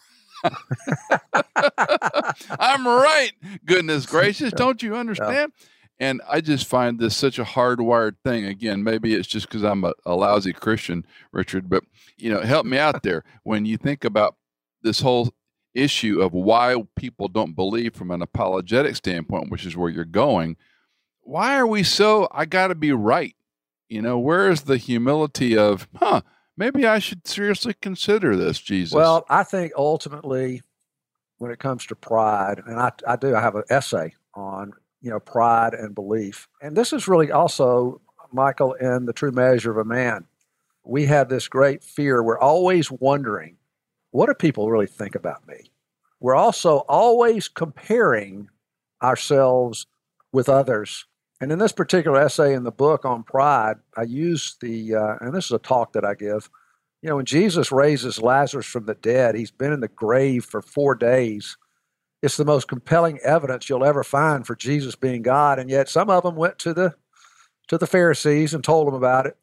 [2.60, 3.32] I'm right.
[3.66, 4.54] Goodness gracious.
[4.54, 5.54] Don't you understand?
[6.00, 8.46] And I just find this such a hardwired thing.
[8.46, 11.84] Again, maybe it's just because I'm a, a, lousy Christian, Richard, but
[12.18, 13.24] you know, help me out there.
[13.44, 14.36] When you think about
[14.84, 15.34] this whole
[15.74, 20.58] issue of why people don't believe from an apologetic standpoint, which is where you're going,
[21.26, 23.36] why are we so I gotta be right?
[23.90, 26.22] You know, where is the humility of, huh,
[26.56, 28.94] maybe I should seriously consider this, Jesus.
[28.94, 30.62] Well, I think ultimately,
[31.38, 35.10] when it comes to pride, and I, I do, I have an essay on you
[35.10, 39.78] know pride and belief, and this is really also Michael in the true measure of
[39.78, 40.26] a man.
[40.84, 42.22] We have this great fear.
[42.22, 43.58] We're always wondering,
[44.12, 45.72] what do people really think about me?
[46.20, 48.50] We're also always comparing
[49.02, 49.88] ourselves
[50.32, 51.06] with others
[51.42, 55.34] and in this particular essay in the book on pride, I use the, uh, and
[55.34, 56.50] this is a talk that I give.
[57.02, 60.62] You know, when Jesus raises Lazarus from the dead, he's been in the grave for
[60.62, 61.58] four days.
[62.24, 66.10] It's the most compelling evidence you'll ever find for Jesus being God, and yet some
[66.10, 66.96] of them went to the
[67.68, 69.38] to the Pharisees and told them about it.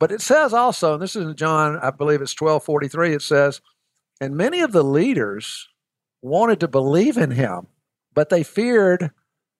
[0.00, 3.12] But it says also, and this is in John, I believe it's twelve forty three.
[3.12, 3.60] It says,
[4.20, 5.68] and many of the leaders
[6.22, 7.68] wanted to believe in him,
[8.12, 9.12] but they feared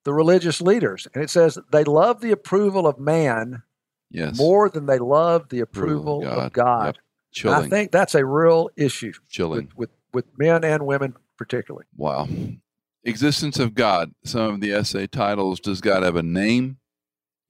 [0.07, 1.09] the religious leaders.
[1.13, 3.65] And it says they love the approval of man
[4.09, 4.39] yes.
[4.39, 6.39] more than they love the approval God.
[6.39, 6.99] of God.
[7.43, 7.53] Yep.
[7.53, 9.69] I think that's a real issue Chilling.
[9.75, 11.87] With, with, with men and women particularly.
[11.97, 12.29] Wow.
[13.03, 14.15] Existence of God.
[14.25, 16.79] Some of the essay titles Does God have a name?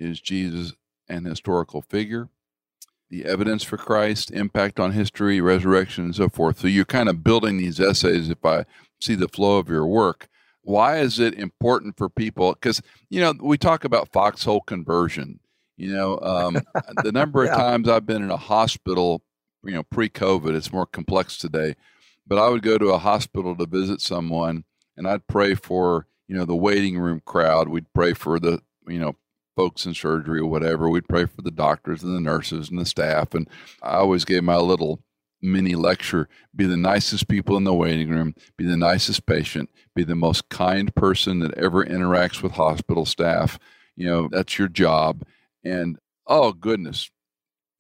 [0.01, 0.73] Is Jesus
[1.11, 2.31] an historical figure?
[3.11, 6.61] The evidence for Christ, impact on history, resurrection, and so forth.
[6.61, 8.65] So you're kind of building these essays if I
[8.99, 10.29] see the flow of your work
[10.67, 15.39] why is it important for people because you know we talk about foxhole conversion
[15.79, 16.57] You know, um,
[17.03, 17.57] the number of Yeah.
[17.57, 19.23] times I've been in a hospital,
[19.63, 21.75] you know, pre-COVID, it's more complex today.
[22.27, 24.65] But I would go to a hospital to visit someone,
[24.97, 27.69] and I'd pray for you know the waiting room crowd.
[27.69, 29.15] We'd pray for the you know
[29.55, 30.89] folks in surgery or whatever.
[30.89, 33.35] We'd pray for the doctors and the nurses and the staff.
[33.35, 33.49] And
[33.83, 35.01] I always gave my little
[35.43, 40.05] mini lecture be the nicest people in the waiting room, be the nicest patient, be
[40.05, 43.59] the most kind person that ever interacts with hospital staff.
[43.95, 45.23] You know, that's your job.
[45.65, 47.11] And oh, goodness,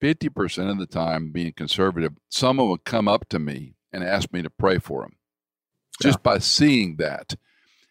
[0.03, 4.42] 50% of the time, being conservative, someone would come up to me and ask me
[4.42, 5.16] to pray for them
[6.03, 7.35] just by seeing that.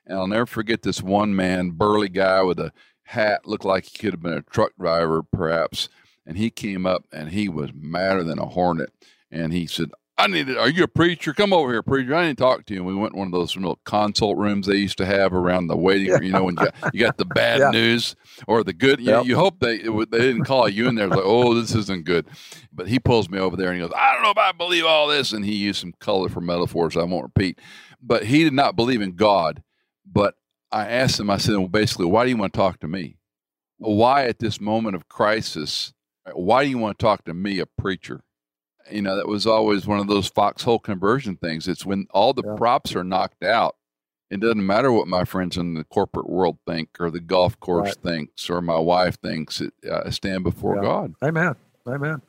[0.05, 2.71] And I'll never forget this one man, burly guy with a
[3.03, 5.89] hat, looked like he could have been a truck driver, perhaps.
[6.25, 8.91] And he came up and he was madder than a hornet.
[9.35, 10.57] And he said, I need it.
[10.57, 11.33] are you a preacher?
[11.33, 12.15] Come over here, preacher.
[12.15, 12.79] I need to talk to you.
[12.79, 15.67] And we went in one of those little consult rooms they used to have around
[15.67, 16.23] the waiting room.
[16.23, 17.69] You know, when you got, you got the bad Yeah.
[17.71, 18.15] news
[18.47, 19.01] or the good.
[19.01, 19.25] You, Yep.
[19.25, 22.27] you hope they it, they didn't call you in there like, oh, this isn't good.
[22.71, 24.85] But he pulls me over there and he goes, I don't know if I believe
[24.85, 25.33] all this.
[25.33, 27.59] And he used some colorful metaphors I won't repeat.
[28.01, 29.63] But he did not believe in God.
[30.09, 30.35] But
[30.71, 33.17] I asked him, I said, well, basically, why do you want to talk to me?
[33.79, 35.91] Why at this moment of crisis,
[36.33, 38.21] why do you want to talk to me, a preacher?
[38.91, 41.67] You know, that was always one of those foxhole conversion things.
[41.67, 42.55] It's when all the Yeah.
[42.55, 43.75] props are knocked out.
[44.29, 47.89] It doesn't matter what my friends in the corporate world think or the golf course
[47.89, 47.97] Right.
[48.13, 49.61] thinks or my wife thinks.
[49.61, 50.81] It, uh, I stand before Yeah.
[50.81, 51.13] God.
[51.23, 51.55] Amen.
[51.87, 52.21] Amen.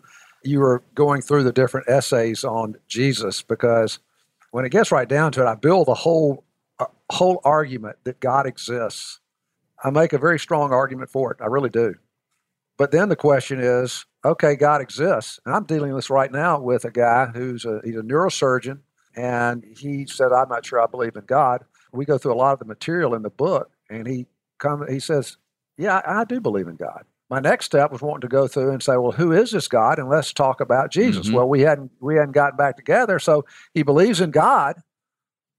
[0.42, 3.98] You were going through the different essays on Jesus because
[4.50, 6.44] when it gets right down to it, I build a whole
[6.78, 9.20] a whole argument that God exists.
[9.82, 11.38] I make a very strong argument for it.
[11.40, 11.94] I really do.
[12.78, 16.60] But then the question is, okay, God exists, and I'm dealing with this right now
[16.60, 18.80] with a guy who's a he's a neurosurgeon,
[19.14, 22.52] and he said, "I'm not sure I believe in God." We go through a lot
[22.52, 24.26] of the material in the book, and he
[24.58, 25.38] come he says,
[25.78, 28.70] "Yeah, I, I do believe in God." My next step was wanting to go through
[28.70, 31.28] and say, "Well, who is this God?" and let's talk about Jesus.
[31.28, 31.32] Mhm.
[31.34, 34.82] Well, we hadn't we hadn't gotten back together, so he believes in God,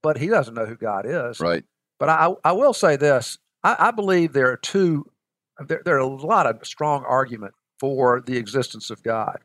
[0.03, 1.39] but he doesn't know who God is.
[1.39, 1.63] Right.
[1.99, 5.09] But I, I will say this: I, I believe there are two.
[5.65, 9.39] There, there are a lot of strong argument for the existence of God,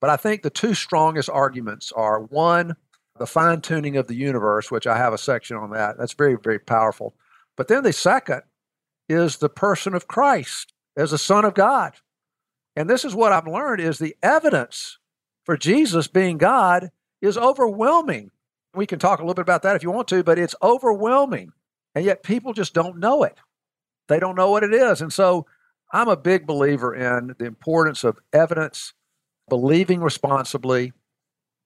[0.00, 2.76] but I think the two strongest arguments are one,
[3.18, 5.98] the fine tuning of the universe, which I have a section on that.
[5.98, 7.14] That's very very powerful.
[7.56, 8.42] But then the second
[9.08, 11.94] is the person of Christ as the Son of God,
[12.76, 14.98] and this is what I've learned: is the evidence
[15.44, 18.30] for Jesus being God is overwhelming.
[18.74, 21.52] We can talk a little bit about that if you want to, but it's overwhelming.
[21.94, 23.36] And yet people just don't know it.
[24.10, 25.00] They don't know what it is.
[25.00, 25.46] And so
[25.92, 28.92] I'm a big believer in the importance of evidence,
[29.48, 30.92] believing responsibly,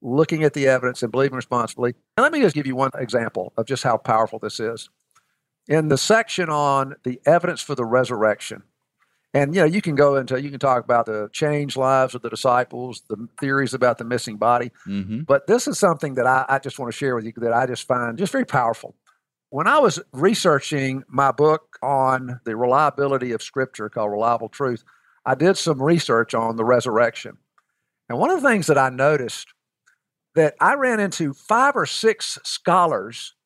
[0.03, 1.95] looking at the evidence and believing responsibly.
[2.17, 4.91] And let me just give you one example of just how powerful this is.
[5.69, 8.63] In the section on the evidence for the resurrection,
[9.33, 12.21] and you know, you can go into you can talk about the changed lives of
[12.21, 14.71] the disciples, the theories about the missing body.
[14.87, 15.23] Mm-hmm.
[15.23, 17.65] But this is something that I, I just want to share with you that I
[17.65, 18.95] just find just very powerful.
[19.55, 24.83] When I was researching my book on the reliability of Scripture called Reliable Truth,
[25.25, 27.37] I did some research on the resurrection.
[28.09, 29.55] And one of the things that I noticed
[30.35, 33.37] that I ran into five or six scholars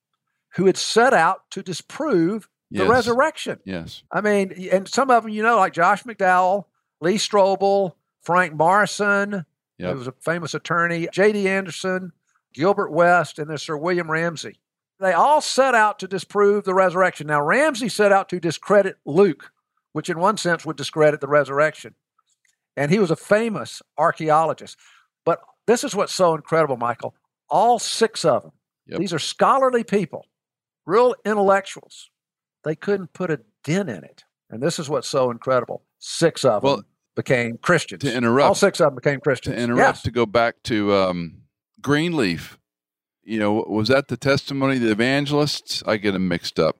[0.54, 2.88] who had set out to disprove the Yes.
[2.88, 3.60] resurrection.
[3.66, 4.02] Yes.
[4.10, 6.64] I mean, and some of them, you know, like Josh McDowell,
[7.02, 9.44] Lee Strobel, Frank Morison,
[9.76, 9.92] Yep.
[9.92, 11.46] who was a famous attorney, J.D.
[11.46, 12.12] Anderson,
[12.54, 14.58] Gilbert West, and there's Sir William Ramsay.
[15.00, 17.26] They all set out to disprove the resurrection.
[17.28, 19.52] Now, Ramsay set out to discredit Luke,
[19.92, 21.94] which in one sense would discredit the resurrection.
[22.76, 24.76] And he was a famous archaeologist.
[25.24, 27.14] But this is what's so incredible, Michael.
[27.48, 28.52] All six of them,
[28.86, 28.98] Yep.
[29.00, 30.26] these are scholarly people,
[30.86, 32.10] real intellectuals.
[32.64, 34.24] They couldn't put a dent in it.
[34.50, 35.84] And this is what's so incredible.
[35.98, 38.02] Six of Well, them became Christians.
[38.02, 39.56] To interrupt, All six of them became Christians.
[39.56, 40.02] to interrupt Yes.
[40.02, 41.42] to go back to um,
[41.80, 42.57] Greenleaf.
[43.28, 45.82] You know, was that the testimony of the evangelists?
[45.86, 46.76] I get them mixed up.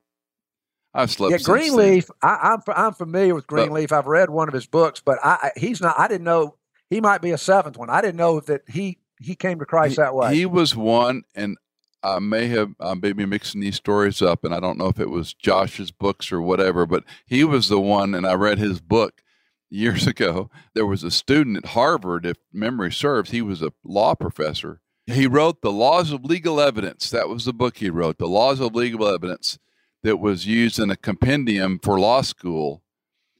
[0.95, 1.33] I've slept.
[1.33, 2.11] Yeah, Greenleaf.
[2.23, 3.93] I, I'm f- I'm familiar with But- Greenleaf.
[3.93, 5.99] I've read one of his books, but I, he's not.
[5.99, 6.57] I didn't know
[6.89, 7.91] he might be a seventh one.
[7.91, 10.35] I didn't know that he he came to Christ that way.
[10.35, 11.59] He was one, and
[12.03, 14.99] I may have I may be mixing these stories up, and I don't know if
[14.99, 18.81] it was Josh's books or whatever, but he was the one, and I read his
[18.81, 19.21] book
[19.69, 20.51] years ago.
[20.75, 24.81] There was a student at Harvard, if memory serves, he was a law professor.
[25.09, 27.11] He wrote The Laws of Legal Evidence.
[27.11, 29.59] That was the book he wrote, The Laws of Legal Evidence,
[30.03, 32.83] that was used in a compendium for law school.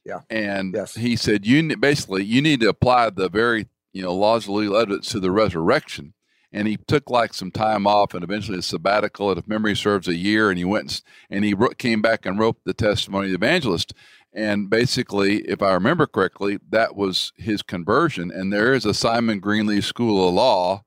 [0.05, 0.21] Yeah.
[0.29, 0.95] And Yes.
[0.95, 4.77] he said, you basically, you need to apply the very, you know, laws of legal
[4.77, 6.13] evidence to the resurrection
[6.51, 10.07] and he took like some time off and eventually a sabbatical and if memory serves
[10.07, 13.27] a year and he went and, and he wrote, came back and wrote the testimony
[13.27, 13.93] of the evangelist
[14.33, 18.31] And basically, if I remember correctly, that was his conversion.
[18.31, 20.83] And there is a Simon Greenleaf School of Law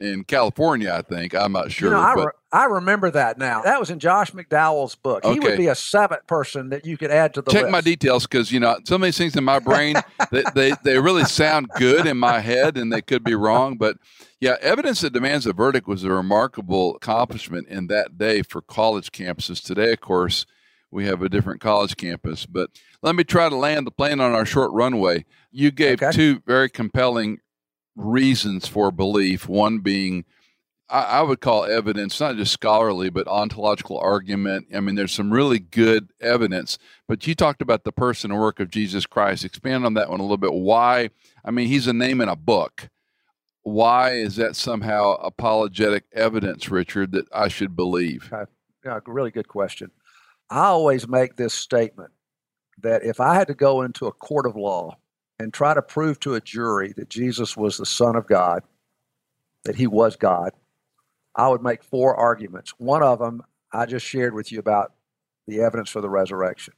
[0.00, 1.34] in California, I think.
[1.34, 1.88] I'm not sure.
[1.90, 3.62] You know, I, re- I remember that now.
[3.62, 5.24] That was in Josh McDowell's book.
[5.24, 7.72] He would be a seventh person that you could add to the check list.
[7.72, 9.96] my details because you know some of these things in my brain
[10.32, 13.96] they, they they really sound good in my head and they could be wrong but
[14.40, 19.12] yeah evidence that demands a verdict was a remarkable accomplishment in that day for college
[19.12, 20.46] campuses today of course
[20.90, 22.70] we have a different college campus but
[23.02, 26.10] let me try to land the plane on our short runway you gave Okay.
[26.12, 27.38] two very compelling
[28.00, 30.24] reasons for belief one being
[30.92, 34.66] I, would call evidence not just scholarly but ontological argument.
[34.74, 38.58] I mean there's some really good evidence but you talked about the person and work
[38.58, 39.44] of jesus christ.
[39.44, 40.52] Expand on that one a little bit.
[40.52, 41.10] Why
[41.44, 42.88] i mean he's a name in a book.
[43.62, 48.32] Why is that somehow apologetic evidence richard that i should believe?
[48.84, 49.90] Yeah, really good question.
[50.48, 52.10] I always make this statement
[52.82, 54.96] that if I had to go into a court of law
[55.40, 58.62] and try to prove to a jury that Jesus was the Son of God,
[59.64, 60.52] that he was God,
[61.34, 62.74] I would make four arguments.
[62.76, 64.92] One of them I just shared with you about
[65.46, 66.74] the evidence for the resurrection.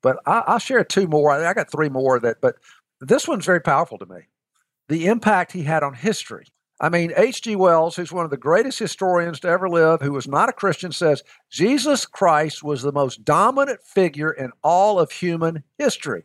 [0.00, 1.30] But I, I'll share two more.
[1.30, 2.56] I got three more that, but
[3.02, 4.20] this one's very powerful to me.
[4.88, 6.46] The impact he had on history.
[6.80, 7.56] I mean, H.G.
[7.56, 10.92] Wells, who's one of the greatest historians to ever live, who was not a Christian,
[10.92, 16.24] says Jesus Christ was the most dominant figure in all of human history.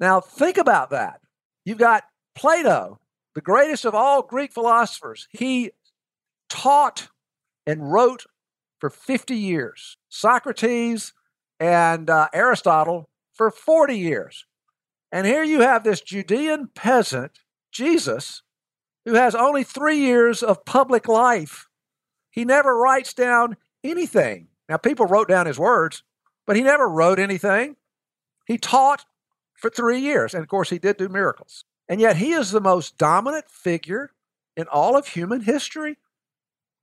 [0.00, 1.20] Now, think about that.
[1.64, 3.00] You've got Plato,
[3.34, 5.28] the greatest of all Greek philosophers.
[5.32, 5.72] He
[6.48, 7.08] taught
[7.66, 8.26] and wrote
[8.78, 9.96] for 50 years.
[10.08, 11.12] Socrates
[11.60, 14.46] and uh, Aristotle for 40 years.
[15.10, 17.40] And here you have this Judean peasant,
[17.72, 18.42] Jesus,
[19.04, 21.66] who has only three years of public life.
[22.30, 24.48] He never writes down anything.
[24.68, 26.02] Now, people wrote down his words,
[26.46, 27.76] but he never wrote anything.
[28.46, 29.04] He taught
[29.58, 30.32] for three years.
[30.32, 31.64] And of course, he did do miracles.
[31.88, 34.12] And yet, he is the most dominant figure
[34.56, 35.98] in all of human history.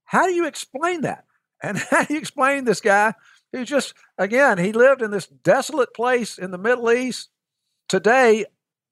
[0.06, 1.26] How do you explain that?
[1.62, 3.14] And how do you explain this guy
[3.52, 7.30] who just, again, he lived in this desolate place in the Middle East?
[7.88, 8.46] Today,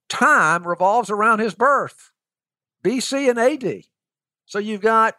[0.09, 2.11] time revolves around his birth.
[2.83, 3.83] BC and AD.
[4.45, 5.15] So you've got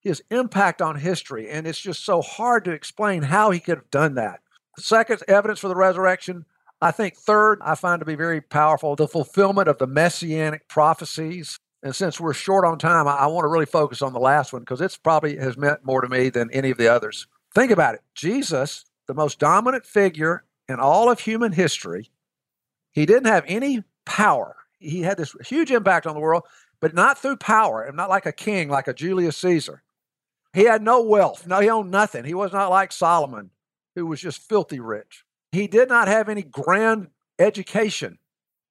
[0.00, 3.90] his impact on history, and it's just so hard to explain how he could have
[3.90, 4.40] done that.
[4.78, 6.44] Second, evidence for the resurrection.
[6.80, 11.58] I think third, I find to be very powerful the fulfillment of the messianic prophecies.
[11.82, 14.52] And since we're short on time, I, I want to really focus on the last
[14.52, 17.26] one because it's probably has meant more to me than any of the others.
[17.54, 18.02] Think about it.
[18.14, 22.10] Jesus, the most dominant figure in all of human history,
[22.92, 24.56] he didn't have any power.
[24.78, 26.44] He had this huge impact on the world,
[26.80, 29.82] but not through power and not like a king, like a Julius Caesar.
[30.52, 31.46] He had no wealth.
[31.46, 32.24] No, he owned nothing.
[32.24, 33.50] He was not like Solomon,
[33.94, 35.24] who was just filthy rich.
[35.52, 38.18] He did not have any grand education.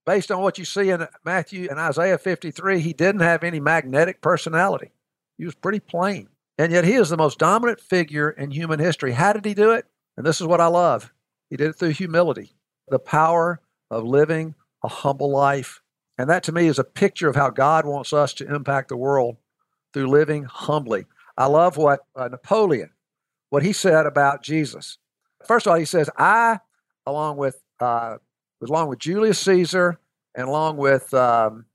[0.05, 4.21] Based on what you see in Matthew and Isaiah 53, he didn't have any magnetic
[4.21, 4.91] personality.
[5.37, 6.29] He was pretty plain.
[6.57, 9.11] And yet he is the most dominant figure in human history.
[9.11, 9.85] How did he do it?
[10.15, 11.13] And this is what I love.
[11.49, 12.51] He did it through humility,
[12.87, 13.61] the power
[13.91, 15.81] of living a humble life.
[16.17, 18.97] And that to me is a picture of how God wants us to impact the
[18.97, 19.37] world
[19.93, 21.05] through living humbly.
[21.37, 22.91] I love what uh, Napoleon,
[23.49, 24.97] what he said about Jesus.
[25.45, 26.59] First of all, he says, I,
[27.07, 28.17] along with, uh,
[28.61, 29.97] along with Julius Caesar
[30.35, 31.65] and along with um,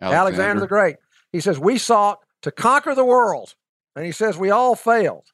[0.00, 0.60] Alexander.
[0.60, 0.96] the Great,
[1.32, 3.54] he says, we sought to conquer the world.
[3.94, 5.28] And he says, we all failed.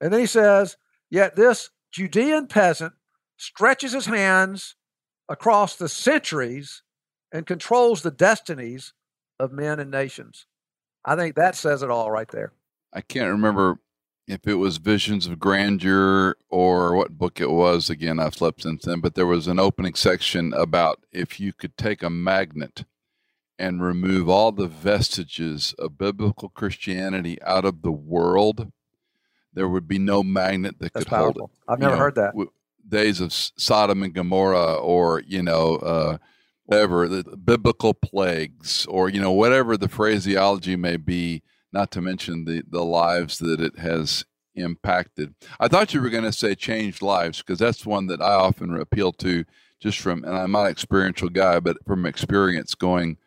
[0.00, 0.76] And then he says,
[1.10, 2.92] yet this Judean peasant
[3.36, 4.74] stretches his hands
[5.28, 6.82] across the centuries
[7.32, 8.92] and controls the destinies
[9.38, 10.46] of men and nations.
[11.04, 12.52] I think that says it all right there.
[12.92, 13.78] I can't remember
[14.28, 17.88] if it was Visions of Grandeur or what book it was.
[17.88, 21.76] Again, I've slept since then, but there was an opening section about if you could
[21.78, 22.84] take a magnet
[23.58, 28.70] and remove all the vestiges of biblical Christianity out of the world,
[29.52, 31.44] there would be no magnet that That's could hold it.
[31.66, 32.32] I've you never know, heard that.
[32.32, 32.52] w-
[32.86, 36.18] days of Sodom and Gomorrah, or you know, uh,
[36.64, 41.42] whatever the biblical plagues, or you know, whatever the phraseology may be.
[41.72, 45.34] Not to mention the the lives that it has impacted.
[45.60, 48.74] I thought you were going to say changed lives because that's one that I often
[48.78, 49.44] appeal to,
[49.80, 53.18] just from and I'm not an experiential guy, but from experience, going,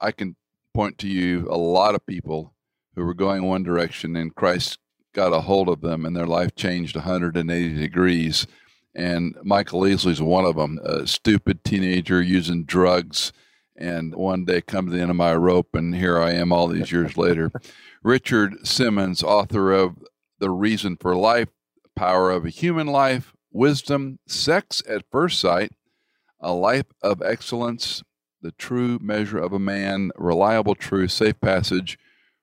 [0.00, 0.36] I can
[0.74, 2.52] point to you a lot of people
[2.94, 4.78] who were going one direction and Christ
[5.12, 8.46] got a hold of them and their life changed 180 degrees.
[8.94, 13.32] And Michael Easley's one of them, a stupid teenager using drugs.
[13.76, 16.68] And one day come to the end of my rope, and here I am all
[16.68, 17.50] these years later.
[18.02, 19.96] Richard Simmons, author of
[20.38, 21.48] The Reason for Life,
[21.96, 25.72] Power of a Humble Life, wisdom, sex at first sight,
[26.40, 28.02] a life of excellence,
[28.42, 31.98] the true measure of a man, reliable truth, safe passage,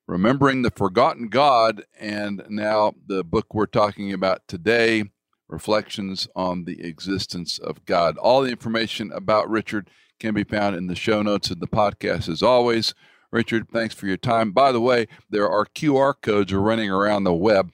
[0.07, 5.05] remembering the forgotten God, and now the book we're talking about today,
[5.47, 8.17] Reflections on the Existence of God.
[8.17, 9.89] All the information about Richard
[10.21, 12.93] can be found in the show notes of the podcast as always.
[13.31, 14.51] Richard, thanks for your time.
[14.51, 17.71] By the way, there are QR codes running around the web.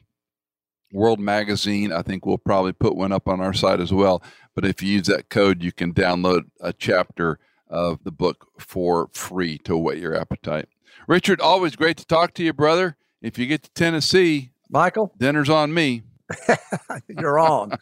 [0.94, 4.24] World Magazine, I think we'll probably put one up on our site as well.
[4.56, 9.10] But if you use that code, you can download a chapter of the book for
[9.12, 10.70] free to whet your appetite.
[11.06, 12.96] Richard, always great to talk to you, brother.
[13.22, 16.04] If you get to Tennessee, Michael, dinner's on me.
[17.08, 17.78] You're on.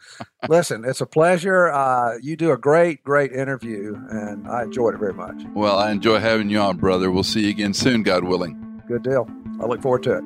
[0.48, 1.68] Listen, it's a pleasure.
[1.68, 5.42] Uh, you do a great, great interview, and I enjoyed it very much.
[5.54, 7.10] Well, I enjoy having you on, brother.
[7.10, 8.82] We'll see you again soon, God willing.
[8.86, 9.28] Good deal.
[9.60, 10.24] I look forward to it.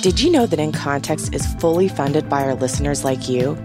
[0.00, 3.58] Did you know that In Context is fully funded by our listeners like you?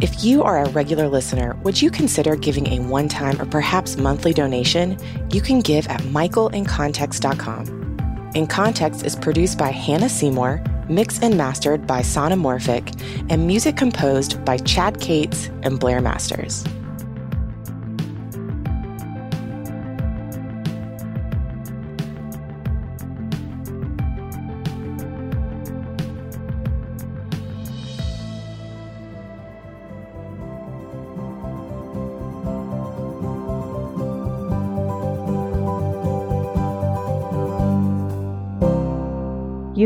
[0.00, 3.96] If you are a regular listener, would you consider giving a one time or perhaps
[3.96, 4.96] monthly donation?
[5.32, 7.79] You can give at michaelincontext.com.
[8.32, 12.94] In Context is produced by Hannah Seymour, mixed and mastered by Sonomorphic,
[13.28, 16.64] and music composed by Chad Cates and Blair Masters.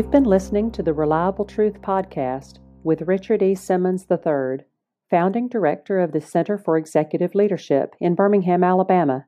[0.05, 3.55] You've been listening to the Reliable Truth Podcast with Richard E.
[3.55, 4.59] Simmons III,
[5.09, 9.25] founding director of the Center for Executive Leadership in Birmingham, Alabama.